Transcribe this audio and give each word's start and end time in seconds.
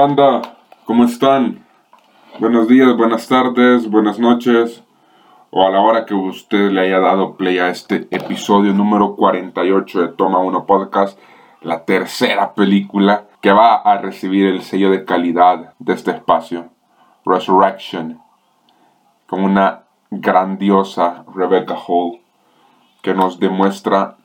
banda? 0.00 0.40
¿Cómo 0.86 1.04
están? 1.04 1.66
Buenos 2.38 2.68
días, 2.68 2.96
buenas 2.96 3.28
tardes, 3.28 3.90
buenas 3.90 4.18
noches 4.18 4.82
o 5.50 5.66
a 5.66 5.68
la 5.68 5.82
hora 5.82 6.06
que 6.06 6.14
usted 6.14 6.70
le 6.70 6.80
haya 6.80 7.00
dado 7.00 7.36
play 7.36 7.58
a 7.58 7.68
este 7.68 8.08
episodio 8.10 8.72
número 8.72 9.14
48 9.14 10.00
de 10.00 10.08
Toma 10.08 10.38
1 10.38 10.64
Podcast, 10.64 11.18
la 11.60 11.84
tercera 11.84 12.54
película 12.54 13.26
que 13.42 13.52
va 13.52 13.74
a 13.74 13.98
recibir 13.98 14.46
el 14.46 14.62
sello 14.62 14.90
de 14.90 15.04
calidad 15.04 15.74
de 15.78 15.92
este 15.92 16.12
espacio, 16.12 16.70
Resurrection, 17.26 18.22
con 19.26 19.44
una 19.44 19.82
grandiosa 20.10 21.26
Rebecca 21.34 21.76
Hall 21.76 22.22
que 23.02 23.12
nos 23.12 23.38
demuestra 23.38 24.16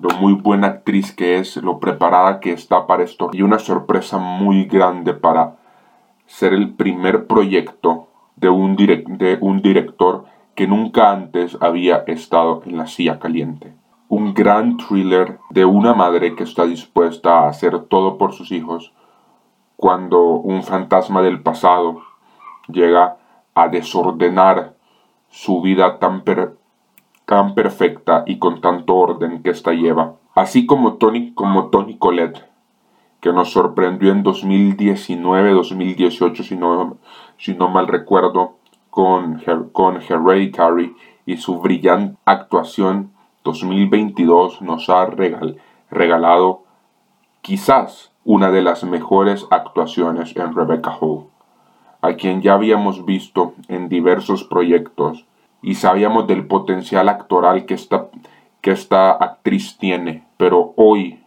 lo 0.00 0.16
muy 0.18 0.34
buena 0.34 0.66
actriz 0.68 1.12
que 1.12 1.38
es, 1.38 1.56
lo 1.56 1.78
preparada 1.78 2.40
que 2.40 2.52
está 2.52 2.86
para 2.86 3.02
esto 3.02 3.30
y 3.32 3.42
una 3.42 3.58
sorpresa 3.58 4.18
muy 4.18 4.64
grande 4.64 5.14
para 5.14 5.56
ser 6.26 6.52
el 6.54 6.74
primer 6.74 7.26
proyecto 7.26 8.08
de 8.36 8.48
un, 8.48 8.76
de 8.76 9.38
un 9.40 9.60
director 9.62 10.24
que 10.54 10.66
nunca 10.66 11.10
antes 11.10 11.56
había 11.60 11.98
estado 12.06 12.62
en 12.64 12.78
la 12.78 12.86
silla 12.86 13.18
caliente. 13.18 13.74
Un 14.08 14.34
gran 14.34 14.76
thriller 14.76 15.38
de 15.50 15.64
una 15.64 15.94
madre 15.94 16.34
que 16.34 16.44
está 16.44 16.64
dispuesta 16.64 17.40
a 17.40 17.48
hacer 17.48 17.80
todo 17.84 18.18
por 18.18 18.32
sus 18.32 18.52
hijos 18.52 18.92
cuando 19.76 20.22
un 20.22 20.62
fantasma 20.62 21.22
del 21.22 21.42
pasado 21.42 22.02
llega 22.68 23.16
a 23.54 23.68
desordenar 23.68 24.74
su 25.28 25.62
vida 25.62 25.98
tan, 25.98 26.22
per 26.22 26.56
tan 27.30 27.54
perfecta 27.54 28.24
y 28.26 28.38
con 28.40 28.60
tanto 28.60 28.96
orden 28.96 29.44
que 29.44 29.50
ésta 29.50 29.72
lleva. 29.72 30.16
Así 30.34 30.66
como 30.66 30.94
Tony, 30.94 31.32
como 31.32 31.68
Tony 31.68 31.96
Colette, 31.96 32.44
que 33.20 33.32
nos 33.32 33.52
sorprendió 33.52 34.10
en 34.10 34.24
2019-2018, 34.24 36.42
si 36.42 36.56
no, 36.56 36.96
si 37.38 37.54
no 37.54 37.68
mal 37.68 37.86
recuerdo, 37.86 38.56
con, 38.90 39.40
Hereditary 39.46 40.96
y 41.24 41.36
su 41.36 41.60
brillante 41.60 42.18
actuación 42.24 43.12
2022 43.44 44.60
nos 44.62 44.90
ha 44.90 45.06
regalado 45.88 46.64
quizás 47.42 48.10
una 48.24 48.50
de 48.50 48.62
las 48.62 48.82
mejores 48.82 49.46
actuaciones 49.50 50.34
en 50.34 50.52
Rebecca 50.52 50.98
Hall, 51.00 51.26
a 52.00 52.14
quien 52.14 52.42
ya 52.42 52.54
habíamos 52.54 53.04
visto 53.04 53.54
en 53.68 53.88
diversos 53.88 54.42
proyectos 54.42 55.26
y 55.62 55.74
sabíamos 55.74 56.26
del 56.26 56.46
potencial 56.46 57.08
actoral 57.08 57.66
que 57.66 57.74
esta, 57.74 58.06
que 58.60 58.70
esta 58.70 59.12
actriz 59.12 59.76
tiene, 59.78 60.26
pero 60.36 60.72
hoy 60.76 61.22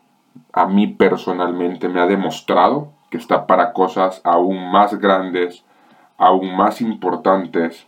a 0.52 0.66
mí 0.66 0.88
personalmente 0.88 1.90
me 1.90 2.00
ha 2.00 2.08
demostrado 2.08 2.90
que 3.10 3.18
está 3.18 3.46
para 3.46 3.74
cosas 3.74 4.22
aún 4.24 4.72
más 4.72 5.00
grandes, 5.00 5.64
aún 6.18 6.56
más 6.56 6.82
importantes 6.82 7.88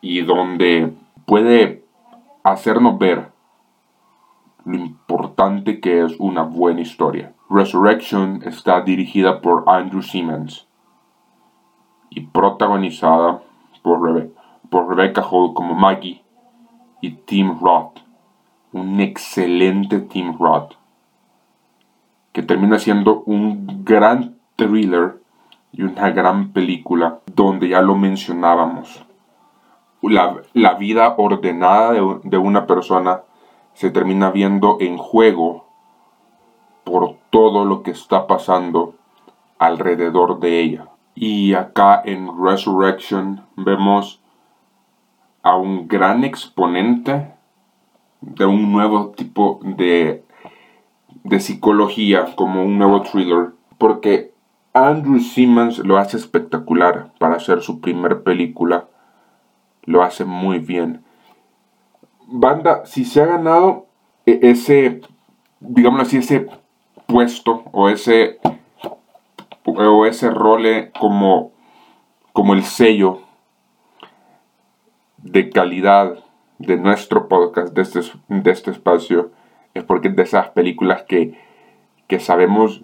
y 0.00 0.22
donde 0.22 0.92
puede 1.26 1.84
hacernos 2.42 2.98
ver 2.98 3.28
lo 4.64 4.76
importante 4.76 5.80
que 5.80 6.04
es 6.04 6.14
una 6.18 6.42
buena 6.42 6.80
historia. 6.80 7.32
Resurrection 7.50 8.42
está 8.44 8.80
dirigida 8.80 9.40
por 9.40 9.64
Andrew 9.66 10.02
Siemens 10.02 10.66
y 12.10 12.22
protagonizada 12.22 13.42
por 13.82 14.02
Rebecca 14.02 14.43
por 14.74 14.88
Rebecca 14.88 15.22
Hall 15.22 15.54
como 15.54 15.76
Maggie 15.76 16.20
y 17.00 17.12
Tim 17.12 17.60
Roth, 17.60 18.00
un 18.72 19.00
excelente 19.00 20.00
Tim 20.00 20.36
Roth, 20.36 20.72
que 22.32 22.42
termina 22.42 22.80
siendo 22.80 23.22
un 23.22 23.84
gran 23.84 24.36
thriller 24.56 25.20
y 25.70 25.82
una 25.82 26.10
gran 26.10 26.52
película 26.52 27.20
donde 27.36 27.68
ya 27.68 27.82
lo 27.82 27.94
mencionábamos. 27.94 29.06
La, 30.02 30.74
vida 30.74 31.14
ordenada 31.18 31.92
de, 31.92 32.20
de 32.24 32.36
una 32.36 32.66
persona 32.66 33.20
se 33.74 33.92
termina 33.92 34.32
viendo 34.32 34.78
en 34.80 34.98
juego 34.98 35.66
por 36.82 37.14
todo 37.30 37.64
lo 37.64 37.84
que 37.84 37.92
está 37.92 38.26
pasando 38.26 38.96
alrededor 39.56 40.40
de 40.40 40.60
ella. 40.60 40.88
Y 41.14 41.54
acá 41.54 42.02
en 42.04 42.28
Resurrection 42.44 43.46
vemos 43.54 44.20
a 45.44 45.56
un 45.56 45.86
gran 45.86 46.24
exponente 46.24 47.30
de 48.22 48.46
un 48.46 48.72
nuevo 48.72 49.10
tipo 49.10 49.60
de, 49.62 50.24
de 51.22 51.40
psicología, 51.40 52.34
como 52.34 52.64
un 52.64 52.78
nuevo 52.78 53.02
thriller, 53.02 53.50
porque 53.76 54.32
Andrew 54.72 55.20
Simmons 55.20 55.78
lo 55.80 55.98
hace 55.98 56.16
espectacular 56.16 57.12
para 57.18 57.36
hacer 57.36 57.60
su 57.60 57.82
primer 57.82 58.22
película, 58.22 58.88
lo 59.84 60.02
hace 60.02 60.24
muy 60.24 60.60
bien. 60.60 61.04
Banda, 62.26 62.86
si 62.86 63.04
se 63.04 63.20
ha 63.20 63.26
ganado 63.26 63.86
e, 64.24 64.38
ese, 64.42 65.02
digámoslo 65.60 66.04
así, 66.04 66.16
ese 66.16 66.46
puesto 67.06 67.64
o 67.70 67.90
ese, 67.90 68.40
o 69.66 70.06
ese 70.06 70.30
rol 70.30 70.90
como, 70.98 71.52
como 72.32 72.54
el 72.54 72.64
sello 72.64 73.23
de 75.24 75.50
calidad 75.50 76.18
de 76.58 76.76
nuestro 76.76 77.28
podcast, 77.28 77.74
de 77.74 77.82
este, 77.82 78.00
de 78.28 78.50
este 78.50 78.70
espacio, 78.70 79.32
es 79.72 79.82
porque 79.82 80.10
de 80.10 80.22
esas 80.22 80.50
películas 80.50 81.02
que, 81.08 81.40
que 82.06 82.20
sabemos 82.20 82.82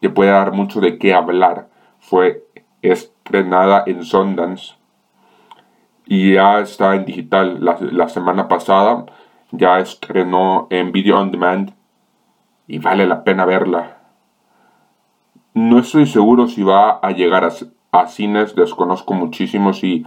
que 0.00 0.10
puede 0.10 0.30
dar 0.30 0.52
mucho 0.52 0.80
de 0.80 0.98
qué 0.98 1.14
hablar. 1.14 1.68
Fue 1.98 2.44
estrenada 2.82 3.84
en 3.86 4.04
Sundance 4.04 4.74
y 6.06 6.34
ya 6.34 6.60
está 6.60 6.94
en 6.94 7.04
digital. 7.04 7.64
La, 7.64 7.78
la, 7.80 8.08
semana 8.08 8.48
pasada 8.48 9.06
ya 9.50 9.78
estrenó 9.78 10.66
en 10.70 10.92
Video 10.92 11.18
On 11.18 11.30
Demand 11.30 11.72
y 12.66 12.78
vale 12.78 13.06
la 13.06 13.24
pena 13.24 13.44
verla. 13.44 13.98
No 15.54 15.78
estoy 15.78 16.06
seguro 16.06 16.48
si 16.48 16.62
va 16.62 16.98
a 16.98 17.10
llegar 17.12 17.44
a, 17.44 17.52
a 17.92 18.06
cines, 18.06 18.54
desconozco 18.54 19.14
muchísimo 19.14 19.72
si 19.72 20.04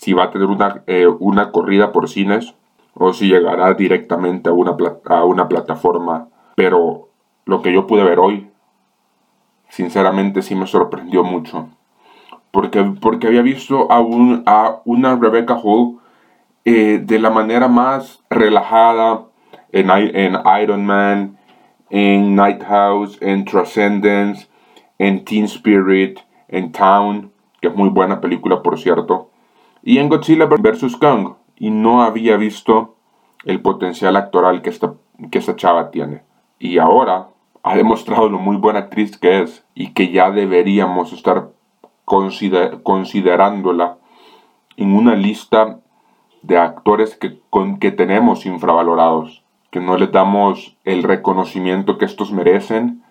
si 0.00 0.12
va 0.12 0.24
a 0.24 0.30
tener 0.30 0.48
una, 0.48 0.82
eh, 0.86 1.06
una 1.06 1.50
corrida 1.50 1.92
por 1.92 2.08
cines 2.08 2.54
o 2.94 3.12
si 3.12 3.28
llegará 3.28 3.74
directamente 3.74 4.48
a 4.48 4.52
una, 4.52 4.76
a 5.04 5.24
una 5.24 5.48
plataforma. 5.48 6.28
Pero 6.54 7.08
lo 7.44 7.62
que 7.62 7.72
yo 7.72 7.86
pude 7.86 8.04
ver 8.04 8.18
hoy, 8.18 8.48
sinceramente 9.68 10.42
sí 10.42 10.54
me 10.54 10.66
sorprendió 10.66 11.24
mucho. 11.24 11.68
Porque, 12.50 12.82
porque 13.00 13.26
había 13.26 13.42
visto 13.42 13.90
a, 13.90 14.00
un, 14.00 14.42
a 14.46 14.80
una 14.84 15.16
Rebecca 15.16 15.58
Hall 15.62 15.98
eh, 16.64 17.00
de 17.02 17.18
la 17.18 17.30
manera 17.30 17.68
más 17.68 18.22
relajada 18.30 19.24
en, 19.72 19.90
en 19.90 20.38
Iron 20.62 20.86
Man, 20.86 21.38
en 21.90 22.34
Night 22.36 22.62
House, 22.64 23.18
en 23.20 23.44
Transcendence, 23.44 24.48
en 24.98 25.24
Teen 25.24 25.44
Spirit, 25.44 26.20
en 26.48 26.72
Town, 26.72 27.32
que 27.60 27.68
es 27.68 27.74
muy 27.74 27.88
buena 27.88 28.20
película 28.20 28.62
por 28.62 28.78
cierto 28.78 29.27
y 29.82 29.98
en 29.98 30.08
Godzilla 30.08 30.46
vs. 30.46 30.96
Kong 30.96 31.34
y 31.56 31.70
no 31.70 32.02
había 32.02 32.36
visto 32.36 32.96
el 33.44 33.60
potencial 33.60 34.16
actoral 34.16 34.62
que 34.62 34.70
esta, 34.70 34.94
que 35.30 35.38
esta 35.38 35.56
chava 35.56 35.90
tiene. 35.90 36.22
Y 36.58 36.78
ahora 36.78 37.28
ha 37.62 37.76
demostrado 37.76 38.28
lo 38.28 38.38
muy 38.38 38.56
buena 38.56 38.80
actriz 38.80 39.16
que 39.18 39.42
es 39.42 39.64
y 39.74 39.92
que 39.92 40.10
ya 40.10 40.30
deberíamos 40.30 41.12
estar 41.12 41.50
considerándola 42.04 43.98
en 44.76 44.94
una 44.94 45.14
lista 45.14 45.80
de 46.42 46.56
actores 46.56 47.16
que, 47.16 47.40
con, 47.50 47.78
que 47.78 47.90
tenemos 47.90 48.46
infravalorados, 48.46 49.44
que 49.70 49.80
no 49.80 49.96
les 49.96 50.10
damos 50.10 50.76
el 50.84 51.02
reconocimiento 51.02 51.98
que 51.98 52.04
estos 52.06 52.32
merecen 52.32 53.02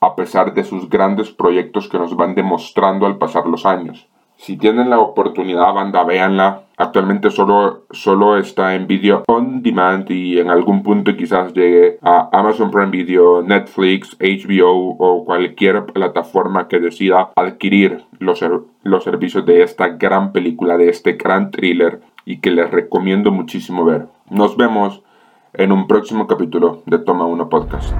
a 0.00 0.16
pesar 0.16 0.52
de 0.52 0.64
sus 0.64 0.90
grandes 0.90 1.30
proyectos 1.30 1.88
que 1.88 1.98
nos 1.98 2.16
van 2.16 2.34
demostrando 2.34 3.06
al 3.06 3.18
pasar 3.18 3.46
los 3.46 3.64
años. 3.64 4.08
Si 4.42 4.56
tienen 4.56 4.90
la 4.90 4.98
oportunidad, 4.98 5.72
banda, 5.72 6.02
véanla. 6.02 6.62
Actualmente 6.76 7.30
solo, 7.30 7.84
solo 7.92 8.36
está 8.36 8.74
en 8.74 8.88
video 8.88 9.22
on 9.28 9.62
demand 9.62 10.10
y 10.10 10.40
en 10.40 10.50
algún 10.50 10.82
punto 10.82 11.16
quizás 11.16 11.54
llegue 11.54 12.00
a 12.02 12.28
Amazon 12.32 12.72
Prime 12.72 12.90
Video, 12.90 13.40
Netflix, 13.40 14.16
HBO 14.18 14.96
o 14.98 15.24
cualquier 15.24 15.86
plataforma 15.86 16.66
que 16.66 16.80
decida 16.80 17.30
adquirir 17.36 18.02
los, 18.18 18.44
los 18.82 19.04
servicios 19.04 19.46
de 19.46 19.62
esta 19.62 19.90
gran 19.90 20.32
película, 20.32 20.76
de 20.76 20.88
este 20.88 21.12
gran 21.12 21.52
thriller 21.52 22.00
y 22.24 22.40
que 22.40 22.50
les 22.50 22.68
recomiendo 22.68 23.30
muchísimo 23.30 23.84
ver. 23.84 24.08
Nos 24.28 24.56
vemos 24.56 25.04
en 25.52 25.70
un 25.70 25.86
próximo 25.86 26.26
capítulo 26.26 26.82
de 26.86 26.98
Toma 26.98 27.26
1 27.26 27.48
Podcast. 27.48 27.94